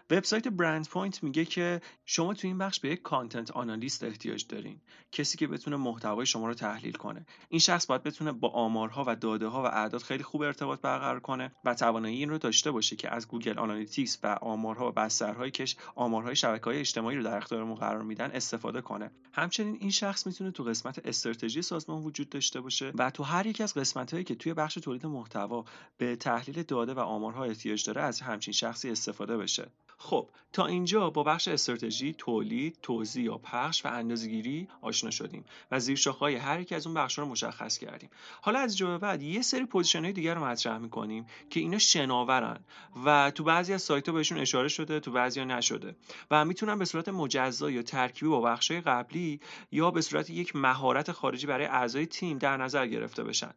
[0.09, 5.37] وبسایت Brandpoint میگه که شما تو این بخش به یک content analyst احتیاج دارین کسی
[5.37, 7.25] که بتونه محتوای شما رو تحلیل کنه.
[7.49, 11.19] این شخص باید بتونه با آمارها و داده ها و اعداد خیلی خوب ارتباط برقرار
[11.19, 15.51] کنه و توانایی این رو داشته باشه که از گوگل آنالیتیکس و آمارها و بسترهایی
[15.51, 15.65] که
[15.95, 19.11] آمارهای شبکه‌های اجتماعی رو در اختیارمون قرار میدن استفاده کنه.
[19.33, 23.61] همچنین این شخص می‌تونه تو قسمت استراتژی سازمان وجود داشته باشه و تو هر یک
[23.61, 25.65] از قسمت‌هایی که توی بخش تولید محتوا
[25.97, 29.71] به تحلیل داده و آمارها احتیاج داره از همچین شخصی استفاده بشه.
[29.97, 35.79] خب تا اینجا با بخش استراتژی، تولید، توزیع یا پخش و اندازه‌گیری آشنا شدیم و
[35.79, 38.10] زیر شاخه‌های هر یک از اون بخش‌ها رو مشخص کردیم.
[38.41, 42.60] حالا از اینجا بعد یه سری پوزیشن‌های دیگر رو مطرح می‌کنیم که اینا شناورن
[43.05, 45.95] و تو بعضی از سایت‌ها بهشون اشاره شده، تو بعضی‌ها نشده
[46.31, 49.39] و می‌تونن به صورت مجزا یا ترکیبی با بخش‌های قبلی
[49.71, 53.53] یا به صورت یک مهارت خارجی برای اعضای تیم در نظر گرفته بشن.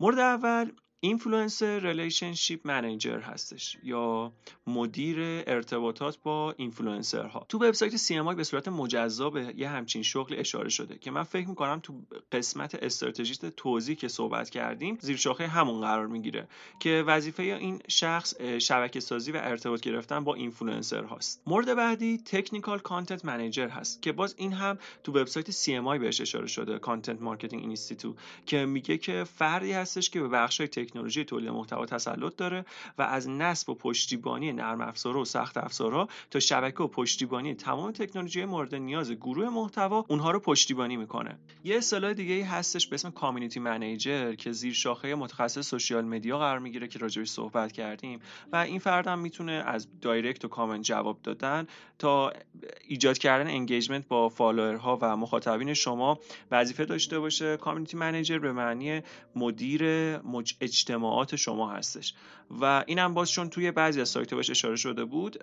[0.00, 4.32] مورد اول influencer relationship manager هستش یا
[4.66, 7.46] مدیر ارتباطات با اینفلوئنسرها.
[7.48, 11.48] تو وبسایت CMI به صورت مجزا به یه همچین شغل اشاره شده که من فکر
[11.48, 16.48] می‌کنم تو قسمت استراتژیست توزیع که صحبت کردیم زیر شاخه همون قرار می‌گیره
[16.80, 22.78] که وظیفه این شخص شبکه سازی و ارتباط گرفتن با اینفلوئنسر هاست مورد بعدی technical
[22.78, 27.62] content manager هست که باز این هم تو وبسایت CMI بهش اشاره شده Content Marketing
[27.62, 28.16] Institute
[28.46, 32.64] که میگه که فردی هستش که به بخشای تکنولوژی تولید محتوا تسلط داره
[32.98, 37.90] و از نصب و پشتیبانی نرم افزارها و سخت افزارها تا شبکه و پشتیبانی تمام
[37.90, 41.38] تکنولوژی مورد نیاز گروه محتوا اونها رو پشتیبانی می‌کنه.
[41.64, 46.38] یه اصطلاح دیگه ای هستش به اسم community manager که زیر شاخه متخصص social media
[46.38, 48.20] قرار می‌گیره که راجعش صحبت کردیم
[48.52, 51.66] و این فرد هم می‌تونه از دایرکت و کامنت جواب دادن
[51.98, 52.32] تا
[52.88, 56.18] ایجاد کردن engagement با فالوورها و مخاطبین شما.
[56.50, 57.56] وظیفه داشته باشه.
[57.56, 59.00] community manager به معنی
[59.36, 59.82] مدیر
[60.18, 60.54] مج...
[60.78, 62.14] اجتماعات شما هستش.
[62.60, 65.42] و اینم باز چون توی بعضی از سایت بهش اشاره شده بود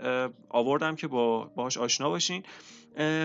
[0.50, 2.43] آوردم که با باهاش آشنا باشین.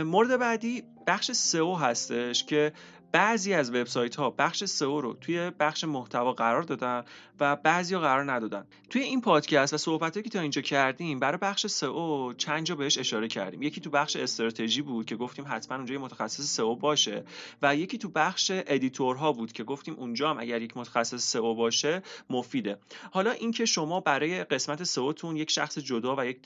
[0.04, 2.72] مورد بعدی بخش سئو هستش که
[3.12, 7.04] بعضی از وبسایت ها بخش سئو رو توی بخش محتوا قرار دادن
[7.40, 8.66] و بعضی ها قرار ندادن.
[8.90, 12.98] توی این پادکست و صحبتی که تا اینجا کردیم برای بخش سئو چند جا بهش
[12.98, 13.62] اشاره کردیم.
[13.62, 17.24] یکی تو بخش استراتژی بود که گفتیم حتما اونجا یه متخصص سئو باشه
[17.62, 22.02] و یکی تو بخش ادیتورها بود که گفتیم اونجا هم اگر یک متخصص سئو باشه
[22.30, 22.78] مفیده.
[23.10, 26.38] حالا اینکه شما برای قسمت سئوتون یک شخص جدا و یک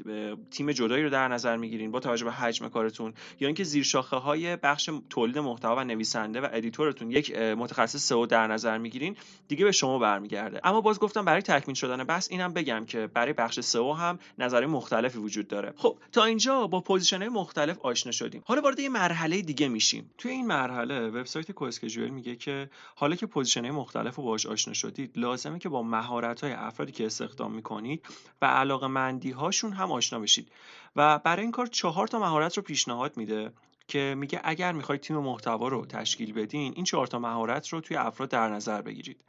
[0.50, 4.16] تیم جدایی رو در نظر می‌گیرین با توجه به حجم کارتون یا اینکه زیر شاخه
[4.16, 9.16] های بخش تولید محتوا و نویسنده و ادیتورتون یک متخصص سئو در نظر می‌گیرین
[9.48, 10.60] دیگه به شما برمیگرده.
[10.64, 14.66] اما باز گفتم برای تکمیل شدن بس اینم بگم که برای بخش سئو هم نظری
[14.66, 15.74] مختلفی وجود داره.
[15.76, 18.42] خب تا اینجا با پوزیشن های مختلف آشنا شدیم.
[18.46, 20.10] حالا وارد یه مرحله دیگه میشیم.
[20.18, 24.74] توی این مرحله وبسایت CoSchedule میگه که حالا که پوزیشن های مختلف رو باهاش آشنا
[24.74, 28.06] شدید لازمه که با مهارت های افرادی که استخدام می‌کنید
[28.42, 30.48] و علاقه مندی هاشون هم آشنا بشید.
[30.96, 33.52] و برای این کار چهار تا مهارت رو پیشنهاد میده.
[33.88, 37.96] که میگه اگر می‌خواید تیم محتوا رو تشکیل بدین این چهار تا مهارت رو توی
[37.96, 39.24] افراد در نظر بگیرید.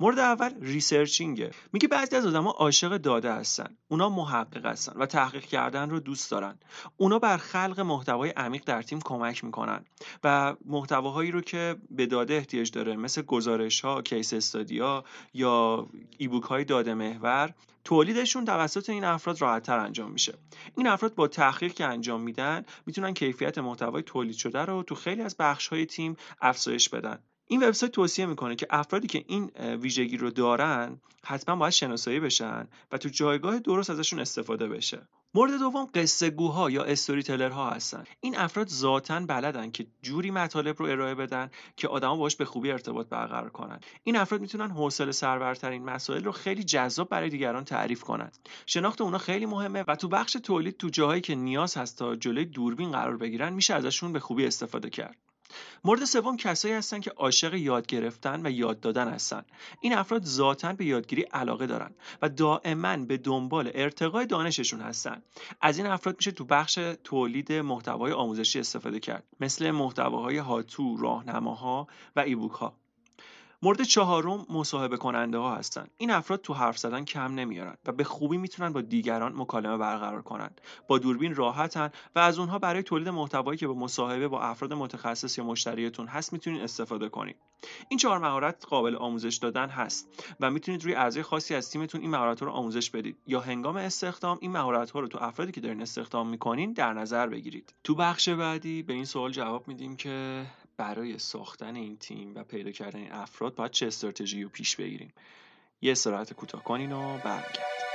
[0.00, 1.50] مورد اول ریسرچینگه.
[1.72, 3.76] میگه بعضی از آدما عاشق داده هستن.
[3.88, 6.58] اونا محقق هستن و تحقیق کردن رو دوست دارن.
[6.96, 9.84] اونا بر خلق محتوای عمیق در تیم کمک می‌کنن
[10.24, 15.86] و محتواهایی رو که به داده احتیاج داره مثل گزارش ها کیس استادیا یا
[16.18, 20.34] ایبوک های داده محور تولیدشون توسط این افراد راحتتر انجام میشه.
[20.76, 25.22] این افراد با تحقیق که انجام میدن می‌تونن کیفیت محتوای تولید شده رو تو خیلی
[25.22, 27.18] از بخش های تیم افزایش بدن.
[27.50, 32.68] این وبسایت توصیه می‌کنه که افرادی که این ویژگی رو دارن حتما باید شناسایی بشن
[32.92, 35.08] و تو جایگاه درست ازشون استفاده بشه.
[35.34, 38.04] مورد دوم قصه گوها یا استوری ها هستن.
[38.20, 42.70] این افراد ذاتا بلدن که جوری مطالب رو ارائه بدن که آدما باش به خوبی
[42.70, 43.80] ارتباط برقرار کنن.
[44.04, 48.30] این افراد می‌تونن حوصله سربرترین مسائل رو خیلی جذاب برای دیگران تعریف کنن.
[48.66, 52.44] شناخت اونا خیلی مهمه و تو بخش تولید تو جاهایی که نیاز هست تا جلوی
[52.44, 55.29] دوربین قرار بگیرن میشه ازشون به خوبی استفاده کرد.
[55.84, 59.44] مورد سوم کسایی هستن که عاشق یاد گرفتن و یاد دادن هستن.
[59.80, 61.90] این افراد ذاتا به یادگیری علاقه دارن
[62.22, 65.22] و دائما به دنبال ارتقای دانششون هستن.
[65.60, 71.86] از این افراد میشه تو بخش تولید محتوای آموزشی استفاده کرد مثل محتواهای هاتو راهنماها
[72.16, 72.79] و ایبوک ها
[73.62, 75.86] مورد چهارم مصاحبه کننده ها هستن.
[75.96, 80.22] این افراد تو حرف زدن کم نمیارن و به خوبی می‌تونن با دیگران مکالمه برقرار
[80.22, 80.50] کنن
[80.88, 85.38] با دوربین راحتن و از اونها برای تولید محتوایی که با مصاحبه با افراد متخصص
[85.38, 87.36] یا مشتریتون هست می‌تونید استفاده کنید.
[87.88, 90.08] این چهار مهارت قابل آموزش دادن هست
[90.40, 94.38] و می‌تونید روی اعضای خاصی از تیمتون این مهارت رو آموزش بدید یا هنگام استخدام
[94.40, 97.74] این مهارت ها رو تو افرادی که دارین استخدام می‌کنین در نظر بگیرید.
[97.84, 100.46] تو بخش بعدی به این سوال جواب میدیم که
[100.80, 105.12] برای ساختن این تیم و پیدا کردن این افراد باید چه استراتژی رو پیش بگیریم.
[105.82, 107.89] یه استراحت کوتاه کنین و برمیگردیم.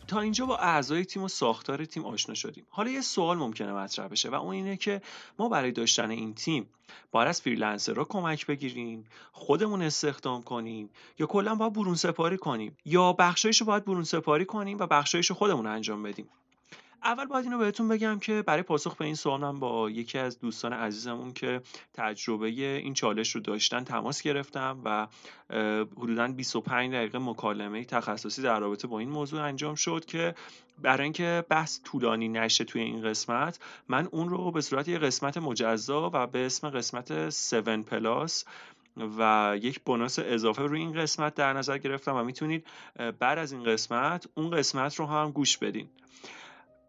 [0.00, 2.66] خب تا اینجا با اعضای تیم و ساختار تیم آشنا شدیم.
[2.70, 5.02] حالا یه سوال ممکنه مطرح بشه و اون اینه که
[5.38, 6.68] ما برای داشتن این تیم
[7.12, 13.12] باید از فریلنسرها کمک بگیریم خودمون استخدام کنیم یا کلا باید برون سپاری کنیم یا
[13.12, 16.28] بخشایش رو باید برون سپاری کنیم و بخشایش خودمون انجام بدیم.
[17.04, 20.38] اول باید اینو بهتون بگم که برای پاسخ به این سوال من با یکی از
[20.38, 21.60] دوستان عزیزمون که
[21.94, 25.06] تجربه این چالش رو داشتن تماس گرفتم و
[25.96, 30.34] حدودا 25 دقیقه مکالمه تخصصی در رابطه با این موضوع انجام شد که
[30.82, 35.38] برای اینکه بحث طولانی نشه توی این قسمت من اون رو به صورت یه قسمت
[35.38, 38.44] مجزا و به اسم قسمت 7 پلاس
[39.18, 42.66] و یک bonus اضافه روی این قسمت در نظر گرفتم و می‌تونید
[43.18, 45.88] بعد از این قسمت اون قسمت رو هم گوش بدین.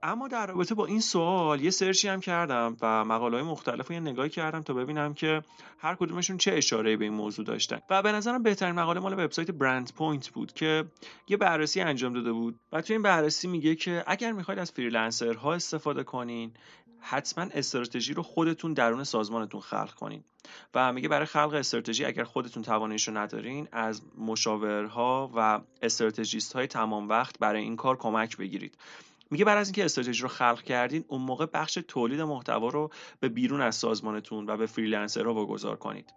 [0.06, 4.00] اما در رابطه با این سوال یه سرچی هم کردم و مقاله مختلف رو یه
[4.00, 5.42] نگاهی کردم تا ببینم که
[5.80, 7.80] هر کدومشون چه اشاره به این موضوع داشتن.
[7.90, 10.86] و به نظرم بهترین مقاله مال وبسایت Brandpoint بود که
[11.28, 15.54] یه بررسی انجام داده بود و توی این بررسی میگه که اگر می‌خواید از فریلنسرها
[15.54, 16.52] استفاده کنین
[17.00, 20.24] حتما استراتژی رو خودتون درون سازمانتون خلق کنین.
[20.74, 27.10] و میگه برای خلق استراتژی اگر خودتون تواناییش ندارین از مشاورها و استراتژیست های تمام
[27.10, 28.78] وقت برای این کار کمک بگیرید.
[29.32, 33.30] میگه بعد از اینکه استراتژی رو خلق کردین اون موقع بخش تولید محتوا رو به
[33.30, 36.14] بیرون از سازمانتون و به فریلنسرها واگذار کنید.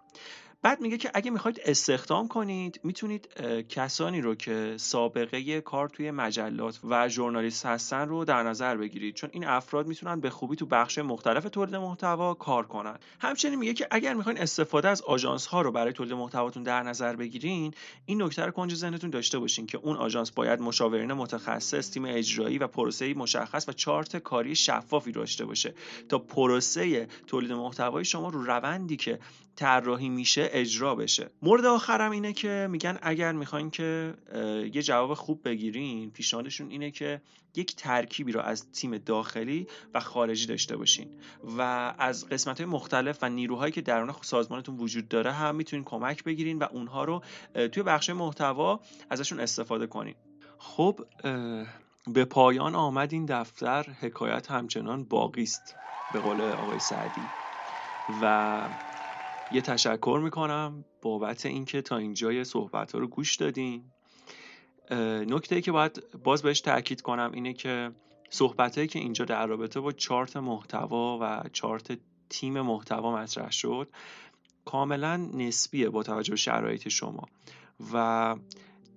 [0.62, 3.28] بعد میگه که اگه می‌خواید استخدام کنید می‌تونید
[3.68, 9.14] کسانی رو که سابقه کار توی مجلات و ژورنالیست هستن رو در نظر بگیرید.
[9.14, 12.98] چون این افراد می‌تونن به خوبی تو بخش مختلف تولید محتوا کار کنن.
[13.20, 17.16] همچنین میگه که اگر می‌خواین استفاده از آژانس ها رو برای تولید محتواتون در نظر
[17.16, 17.74] بگیرین
[18.06, 22.58] این نکته رو کنج ذهنتون داشته باشین که اون آژانس باید مشاورین متخصص تیم اجرایی
[22.58, 25.74] و پروسه مشخص و چارت کاری شفافی داشته باشه
[26.08, 29.18] تا پروسه تولید محتوای شما رو روندی که
[29.56, 31.30] طراحی میشه اجرا بشه.
[31.42, 34.14] مورد آخرم اینه که میگن اگر می‌خواین که
[34.74, 37.22] یه جواب خوب بگیرین پیشنهادشون اینه که
[37.54, 41.20] یک ترکیبی رو از تیم داخلی و خارجی داشته باشین
[41.58, 41.62] و
[41.98, 46.58] از قسمت های مختلف و نیروهایی که درون سازمانتون وجود داره هم می‌تونین کمک بگیرین
[46.58, 47.22] و اونها رو
[47.72, 48.80] توی بخش محتوا
[49.10, 50.14] ازشون استفاده کنین.
[50.58, 51.00] خب
[52.06, 55.74] به پایان آمد این دفتر حکایت همچنان باقی است
[56.12, 57.20] به قول آقای سعدی.
[58.22, 58.60] و
[59.52, 63.84] یه تشکر می‌کنم بابت اینکه تا اینجای صحبت ها رو گوش دادین.
[65.26, 67.90] نکته ای که باید باز بهش تاکید کنم اینه که
[68.30, 71.98] صحبت هایی که اینجا در رابطه با چارت محتوا و چارت
[72.30, 73.88] تیم محتوا مطرح شد
[74.64, 77.28] کاملا نسبیه با توجه به شرایط شما.
[77.92, 78.36] و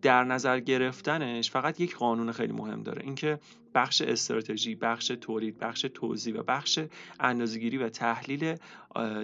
[0.01, 3.39] در نظر گرفتنش فقط یک قانون خیلی مهم داره اینکه
[3.75, 6.79] بخش استراتژی بخش تولید بخش توزیع و بخش
[7.19, 8.55] اندازهگیری و تحلیل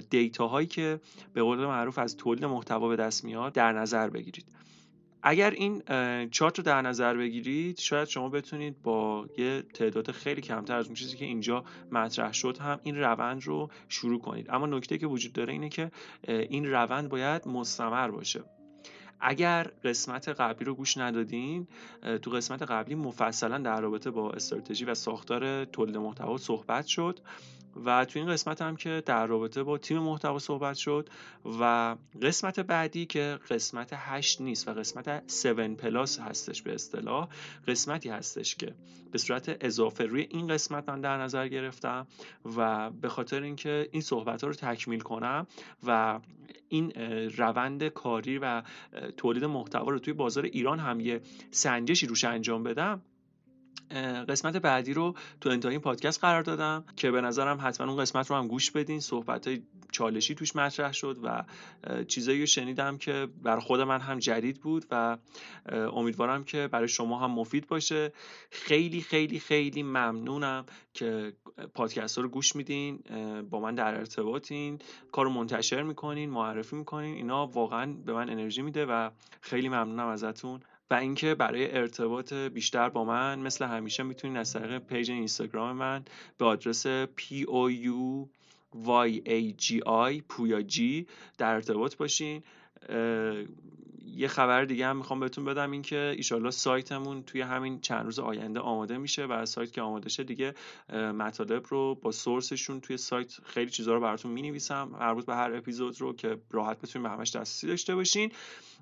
[0.10, 1.00] دیتا هایی که
[1.34, 4.46] به قول معروف از تولید محتوا به دست میاد در نظر بگیرید.
[5.24, 5.84] اگر این
[6.32, 10.96] چارت رو در نظر بگیرید شاید شما بتونید با یه تعداد خیلی کمتر از اون
[10.96, 14.50] چیزی که اینجا مطرح شد هم این روند رو شروع کنید.
[14.50, 15.92] اما نکته که وجود داره اینه که
[16.28, 18.44] این روند باید مستمر باشه.
[19.20, 21.68] اگر قسمت قبلی رو گوش ندادین
[22.22, 27.20] تو قسمت قبلی مفصلا در رابطه با استراتژی و ساختار تولید محتوا صحبت شد.
[27.86, 31.10] و تو این قسمت هم که در رابطه با تیم محتوا صحبت شد
[31.60, 37.28] و قسمت بعدی که قسمت 8 نیست و قسمت 7 پلاس هستش به اصطلاح
[37.68, 38.74] قسمتی هستش که
[39.12, 42.08] به صورت اضافه روی این قسمت من در نظر گرفتم
[42.58, 45.48] و به خاطر اینکه این صحبت ها رو تکمیل کنم
[45.88, 46.20] و
[46.70, 46.92] این
[47.38, 48.64] روند کاری و
[49.18, 51.22] تولید محتوا رو توی بازار ایران هم یه
[51.52, 53.02] سنجشی روش انجام بدم
[54.30, 58.32] قسمت بعدی رو تو انتهای این پادکست قرار دادم که به نظرم حتما اون قسمت
[58.32, 59.00] رو هم گوش بدین.
[59.00, 59.62] صحبت های
[59.92, 61.44] چالشی توش مطرح شد و
[62.04, 65.18] چیزایی رو شنیدم که بر خود من هم جدید بود و
[65.72, 68.14] امیدوارم که برای شما هم مفید باشه.
[68.52, 71.34] خیلی خیلی خیلی ممنونم که
[71.74, 73.00] پادکست رو گوش میدین
[73.50, 74.80] با من در ارتباطین.
[75.12, 77.16] کارو منتشر می‌کنین معرفی می‌کنین.
[77.16, 79.10] اینا واقعا به من انرژی میده و
[79.42, 80.60] خیلی ممنونم ازتون.
[80.92, 86.06] و اینکه برای ارتباط بیشتر با من مثل همیشه می‌تونین از طریق پیج اینستاگرام من
[86.38, 88.28] به آدرس p o u
[88.86, 91.08] y a g i پویا جی
[91.38, 92.44] در ارتباط باشین.
[94.16, 98.20] یه خبر دیگه هم می‌خوام بهتون بدم این که ایشالله سایتمون توی همین چند روز
[98.20, 100.54] آینده آماده میشه و سایت که آماده شه دیگه
[100.94, 104.84] مطالب رو با سورسشون توی سایت خیلی چیزها رو براتون می‌نویسم.
[105.00, 108.32] مربوط به هر اپیزود رو که راحت بتونین به همش دسترسی داشته باشین.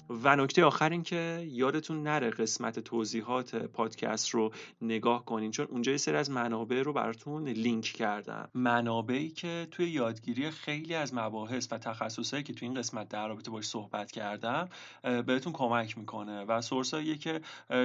[0.10, 4.51] و نکته آخر این که یادتون نره قسمت توضیحات پادکست رو
[4.82, 8.49] نگاه کنین چون اونجا یه سری از منابع رو براتون لینک کردم.
[8.53, 13.51] منابعی که توی یادگیری خیلی از مباحث و تخصصهایی که توی این قسمت در رابطه
[13.51, 14.70] باش صحبت کردم
[15.01, 17.41] بهتون کمک می‌کنه و سورسایی که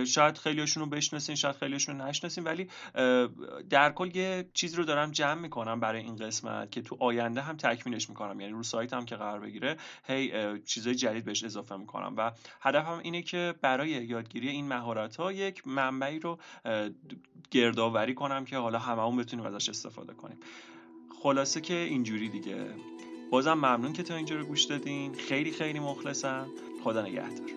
[0.06, 2.68] شاید خیلیشون رو بشناسین شاید خیلیشون رو نشناسین ولی
[3.70, 7.56] در کل یه چیزی رو دارم جمع می‌کنم برای این قسمت که تو آینده هم
[7.56, 8.40] تکمیلش می‌کنم.
[8.40, 10.32] یعنی رو سایت هم که قرار بگیره هی
[10.64, 11.76] چیزای جدید بهش اضافه
[12.10, 12.26] می‌کنم.
[12.26, 12.30] و
[12.60, 16.38] هدفم اینه که برای یادگیری این مهارت ها یک منبعی رو
[17.50, 20.38] گردآوری کنم که حالا هممون بتونیم ازش استفاده کنیم.
[21.22, 22.66] خلاصه که اینجوری دیگه.
[23.30, 25.14] بازم ممنون که تا اینجا رو گوش دادین.
[25.14, 26.46] خیلی خیلی مخلصم.
[26.84, 27.50] خدا نگهدار.